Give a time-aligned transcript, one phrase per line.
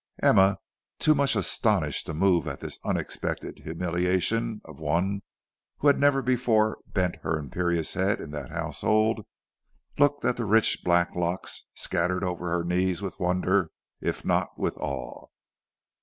[0.23, 0.57] Emma,
[0.97, 5.21] too much astonished to move at this unexpected humiliation of one
[5.77, 9.21] who had never before bent her imperious head in that household,
[9.99, 13.69] looked at the rich black locks scattered over her knees with wonder
[13.99, 15.27] if not with awe.